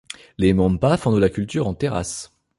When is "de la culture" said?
1.11-1.67